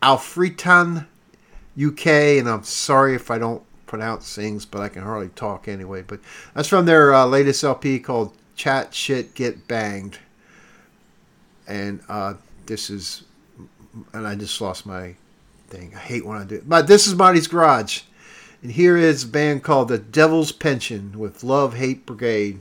[0.03, 6.03] UK, and I'm sorry if I don't pronounce things, but I can hardly talk anyway.
[6.03, 6.20] But
[6.55, 10.19] that's from their uh, latest LP called Chat Shit Get Banged,
[11.66, 12.35] and uh,
[12.66, 13.24] this is,
[14.12, 15.15] and I just lost my
[15.69, 15.93] thing.
[15.95, 16.69] I hate when I do it.
[16.69, 18.03] But this is Marty's Garage.
[18.67, 22.59] And here is a band called The Devil's Pension with Love Hate Brigade.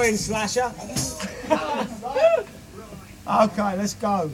[0.00, 0.72] Going, Slasher.
[3.28, 4.30] okay, let's go.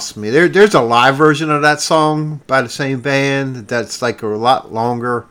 [0.00, 0.30] Exhausts me.
[0.30, 4.26] There, there's a live version of that song by the same band that's like a
[4.28, 5.26] lot longer,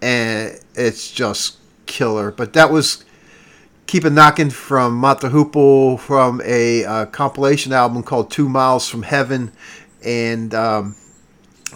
[0.00, 2.30] and it's just killer.
[2.30, 3.04] But that was
[3.86, 8.88] "Keep It Knocking" from Mott the Hoople from a uh, compilation album called Two Miles
[8.88, 9.52] from Heaven,
[10.02, 10.96] and um,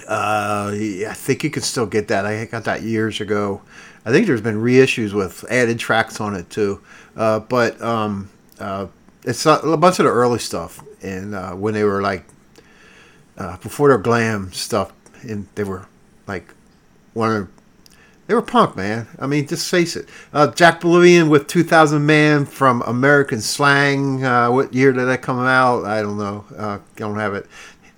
[0.09, 2.25] uh, I think you can still get that.
[2.25, 3.61] I got that years ago.
[4.07, 6.81] I think there's been reissues with added tracks on it too.
[7.15, 8.87] Uh, but um, uh,
[9.25, 12.25] it's a, a bunch of the early stuff, and uh, when they were like
[13.37, 14.93] uh, before their glam stuff,
[15.23, 15.87] and they were
[16.27, 16.55] like
[17.15, 17.49] one of
[18.27, 19.09] they were punk, man.
[19.19, 20.09] I mean, just face it.
[20.33, 24.25] Uh, Jack Oblivian with 2000 Man from American Slang.
[24.25, 25.85] Uh, what year did that come out?
[25.85, 26.45] I don't know.
[26.57, 27.47] Uh, don't have it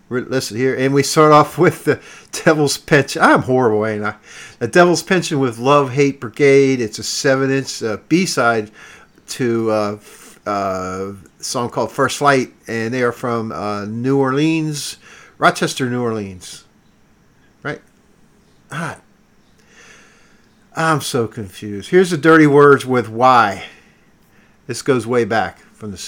[0.09, 0.75] listed here.
[0.75, 2.01] And we start off with the
[2.33, 3.23] Devil's Pension.
[3.23, 4.17] I'm horrible, ain't I?
[4.59, 6.81] The Devil's Pension with Love Hate Brigade.
[6.81, 8.71] It's a seven inch uh, B side
[9.29, 9.99] to uh,
[10.47, 11.13] uh,
[11.45, 14.97] song called First Flight, and they are from uh, New Orleans,
[15.39, 16.65] Rochester, New Orleans.
[17.63, 17.81] Right?
[18.71, 18.99] Ah,
[20.75, 21.91] I'm so confused.
[21.91, 23.65] Here's the dirty words with why.
[24.67, 25.99] This goes way back from the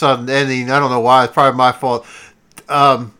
[0.00, 0.70] sudden ending.
[0.70, 1.24] I don't know why.
[1.24, 2.06] It's probably my fault.
[2.68, 3.14] Um,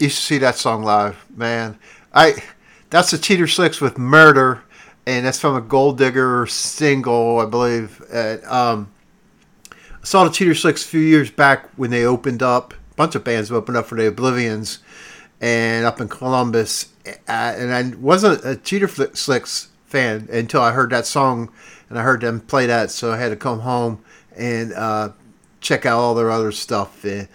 [0.00, 1.78] you should see that song live, man.
[2.12, 2.42] I
[2.90, 4.62] that's the Cheater Slicks with Murder,
[5.06, 8.02] and that's from a Gold Digger single, I believe.
[8.12, 8.92] And, um,
[9.70, 12.72] I saw the Cheater Slicks a few years back when they opened up.
[12.72, 14.78] A bunch of bands opened up for the Oblivions,
[15.40, 16.88] and up in Columbus.
[17.28, 21.52] And I wasn't a Cheater Slicks fan until I heard that song,
[21.88, 22.90] and I heard them play that.
[22.90, 24.02] So I had to come home
[24.36, 25.10] and uh,
[25.62, 27.04] check out all their other stuff.
[27.04, 27.28] And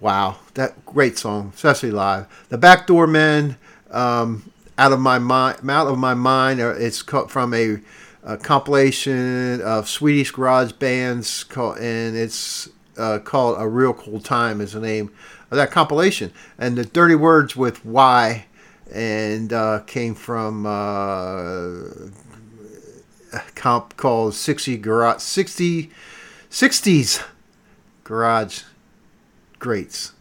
[0.00, 2.26] wow, that great song, especially live.
[2.48, 3.56] The Backdoor Men,
[3.90, 6.60] um, out of my mind, out of my mind.
[6.60, 7.78] uh, It's from a,
[8.24, 14.60] a compilation of Swedish garage bands, called, and it's uh, called "A Real Cool Time"
[14.60, 15.12] is the name
[15.50, 16.32] of that compilation.
[16.58, 18.46] And the Dirty Words with "Why"
[18.92, 20.66] and uh, came from.
[20.66, 22.10] Uh,
[23.32, 25.90] a comp called 60 garage 60
[26.50, 27.24] 60s
[28.04, 28.62] garage
[29.58, 30.12] grates.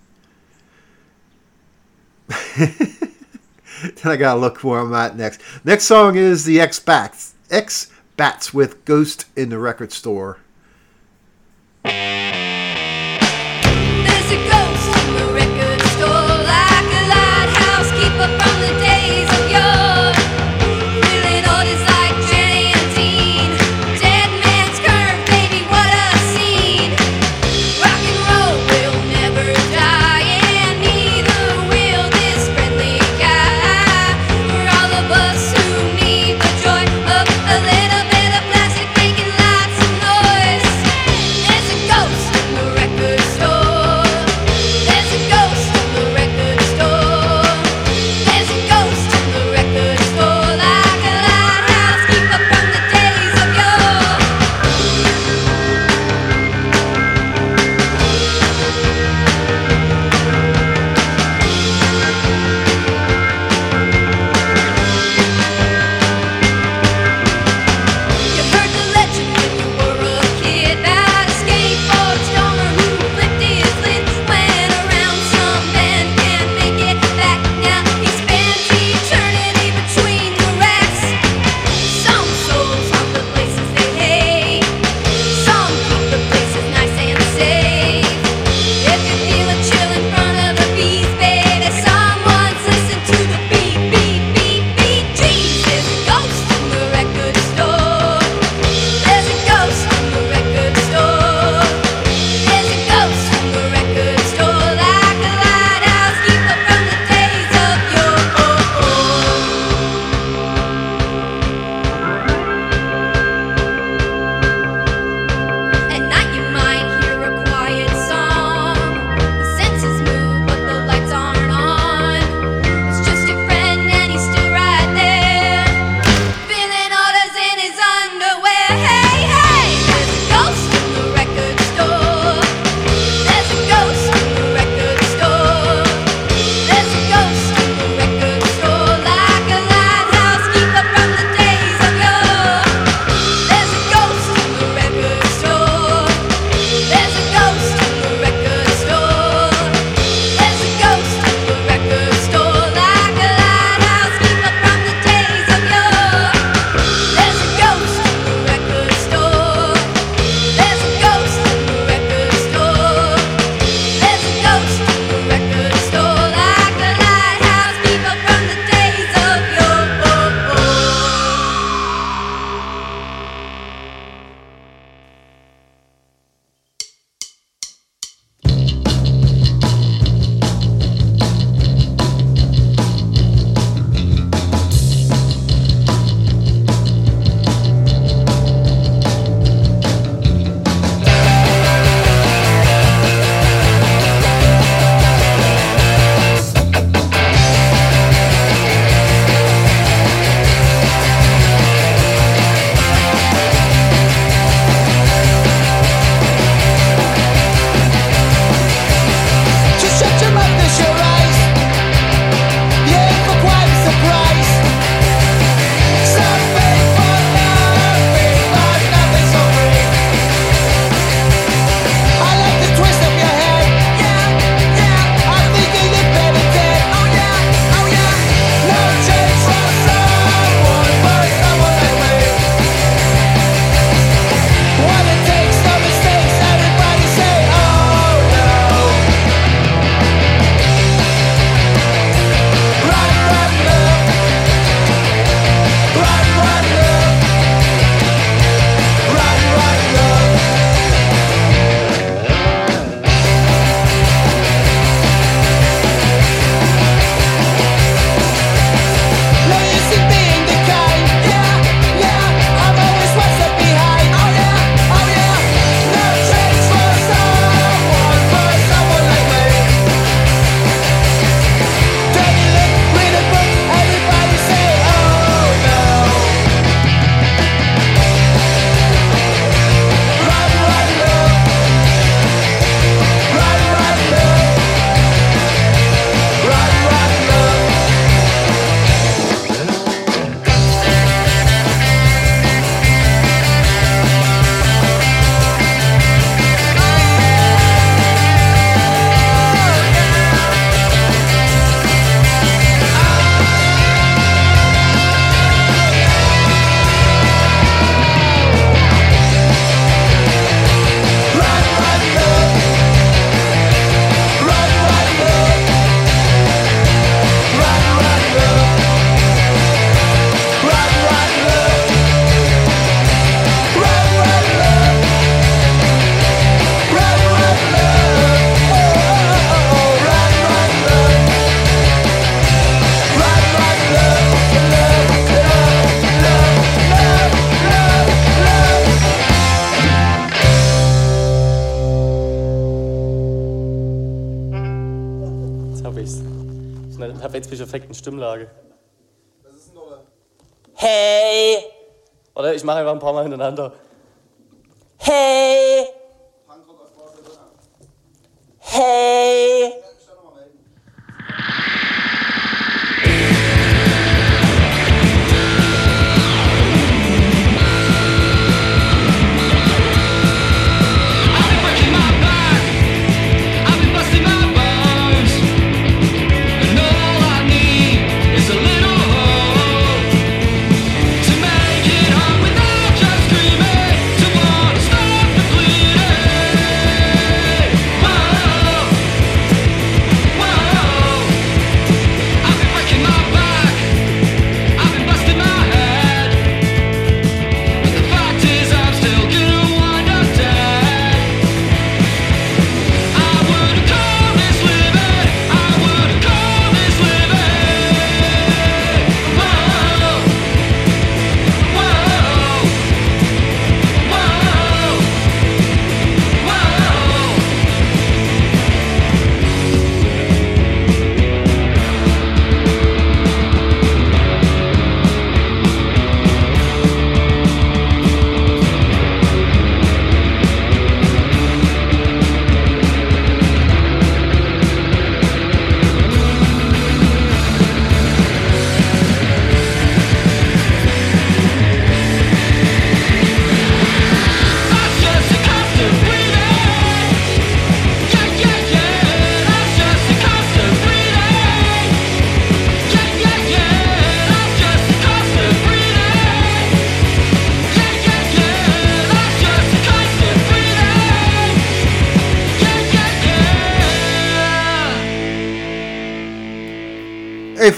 [2.57, 2.71] then
[4.05, 8.53] i gotta look where i'm at next next song is the x bats x bats
[8.53, 10.39] with ghost in the record store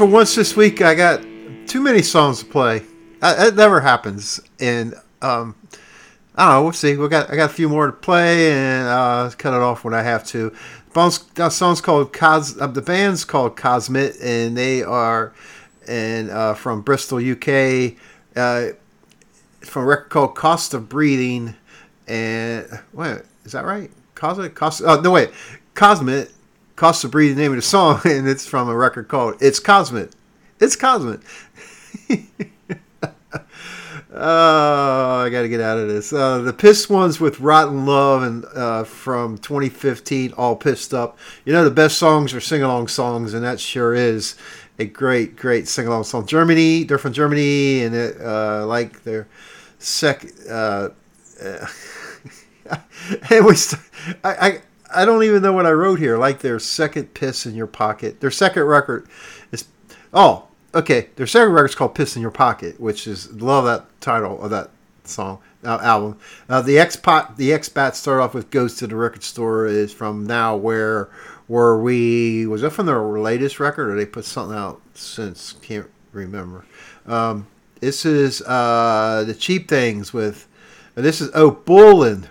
[0.06, 1.22] for once this week, I got
[1.66, 2.84] too many songs to play.
[3.24, 5.56] Uh, it never happens, and um,
[6.36, 6.64] I don't know.
[6.64, 6.96] We'll see.
[6.96, 9.96] We got I got a few more to play, and uh, cut it off when
[9.96, 10.54] I have to.
[10.94, 12.60] Bones, that song's called Cos.
[12.60, 15.34] Uh, the band's called Cosmit, and they are
[15.88, 17.96] and uh, from Bristol, UK.
[18.36, 18.76] Uh,
[19.62, 21.56] from a record called Cost of Breathing,
[22.08, 23.90] and wait, is that right?
[24.14, 24.84] Cosmic Cost.
[24.86, 25.32] Oh no, wait,
[25.74, 26.32] Cosmit.
[26.76, 30.10] Cost of Breathing, name of the song, and it's from a record called "It's Cosmic."
[30.60, 31.22] It's Cosmic.
[34.14, 36.14] oh, I got to get out of this.
[36.14, 41.18] Uh, the Pissed ones with "Rotten Love" and uh, from 2015, all pissed up.
[41.46, 44.36] You know, the best songs are sing along songs, and that sure is
[44.78, 46.26] a great, great sing along song.
[46.26, 49.28] Germany, they're from Germany, and it, uh, like their
[49.80, 50.26] sec.
[50.50, 50.90] Uh,
[53.30, 53.82] and we, st-
[54.24, 54.62] I, I
[54.96, 56.18] I don't even know what I wrote here.
[56.18, 58.22] Like their second piss in your pocket.
[58.22, 59.08] Their second record
[59.52, 59.66] is
[60.14, 61.10] oh okay.
[61.16, 64.50] Their second record is called Piss in Your Pocket, which is love that title of
[64.52, 64.72] that
[65.04, 66.18] song uh, album.
[66.50, 69.94] Uh, the X pot the X start off with Goes to the Record Store is
[69.94, 71.10] from Now Where
[71.48, 75.90] Were We was that from their latest record or they put something out since can't
[76.12, 76.66] remember.
[77.06, 77.48] Um,
[77.82, 80.48] this is uh, the Cheap Things with
[80.96, 82.30] this is oh Bullen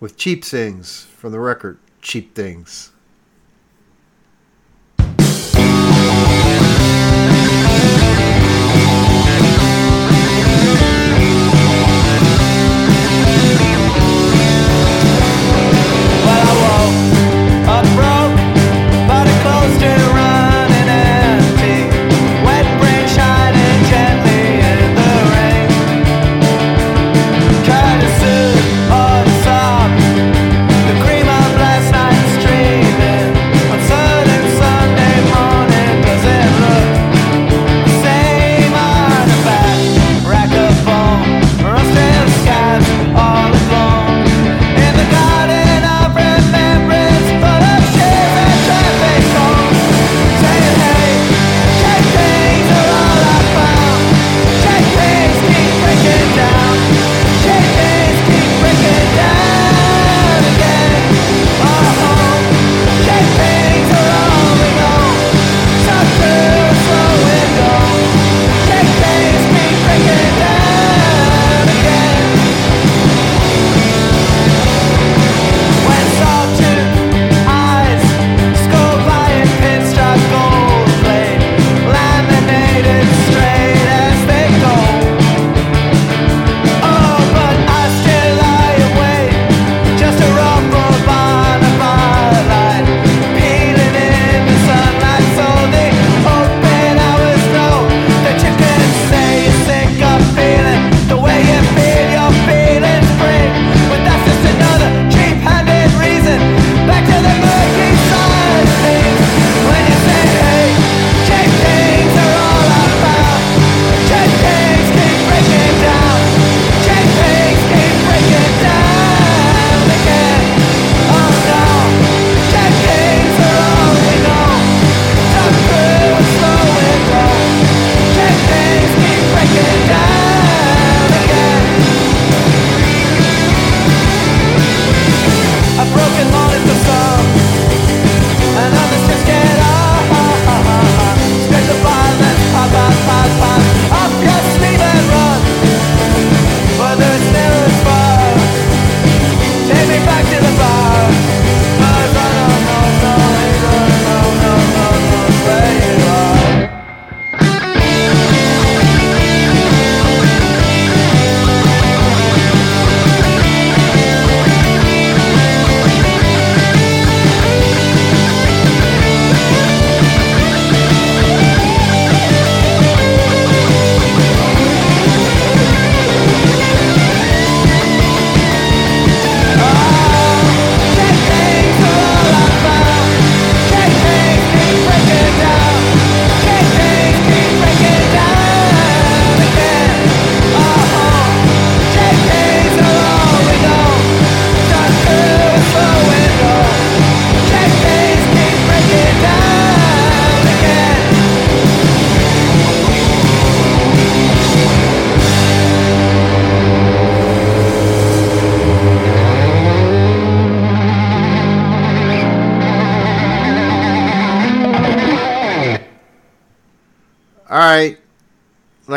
[0.00, 2.92] with Cheap Things from the record Cheap Things.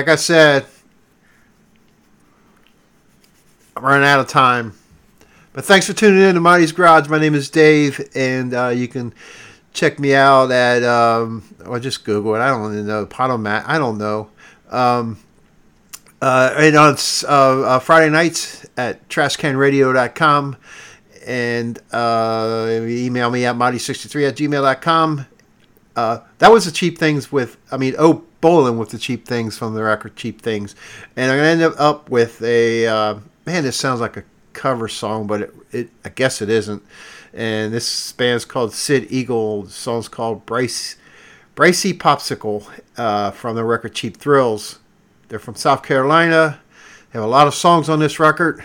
[0.01, 0.65] Like I said,
[3.77, 4.73] I'm running out of time.
[5.53, 7.07] But thanks for tuning in to Marty's Garage.
[7.07, 9.13] My name is Dave, and uh, you can
[9.73, 12.39] check me out at, um, or just Google it.
[12.39, 13.05] I don't even know.
[13.05, 13.69] Potomac.
[13.69, 14.31] I don't know.
[14.71, 15.19] Um,
[16.19, 20.57] uh, and on uh, uh, Friday nights at trashcanradio.com.
[21.27, 25.27] And uh, email me at marty63 at gmail.com.
[26.01, 29.55] Uh, that was the cheap things with, I mean, oh, bowling with the cheap things
[29.55, 30.75] from the record Cheap Things.
[31.15, 34.23] And I'm going to end up with a, uh, man, this sounds like a
[34.53, 36.81] cover song, but it, it I guess it isn't.
[37.35, 39.63] And this band's called Sid Eagle.
[39.63, 40.95] The song's called Bryce,
[41.55, 42.67] Bricey Popsicle
[42.97, 44.79] uh, from the record Cheap Thrills.
[45.27, 46.61] They're from South Carolina.
[47.11, 48.63] They have a lot of songs on this record.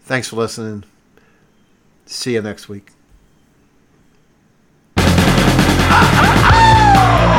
[0.00, 0.82] Thanks for listening.
[2.06, 2.97] See you next week.
[6.94, 7.37] What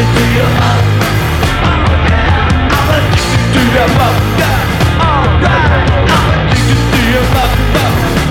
[0.00, 0.08] I'm
[2.96, 3.84] addicted to your
[4.96, 5.76] alright.
[6.08, 7.28] I'm addicted to your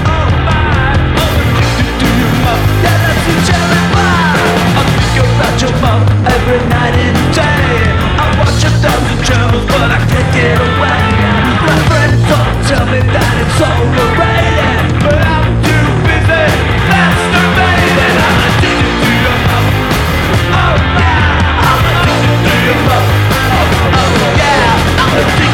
[0.09, 2.33] I'm addicted to your.
[2.81, 3.21] Yeah, that's.
[4.73, 5.73] I think about your
[6.25, 7.85] every night and day.
[8.17, 8.71] I watch a
[9.69, 11.05] but I can't get away.
[11.69, 15.38] My friends all tell me that it's overrated, but I'm
[25.21, 25.48] Oh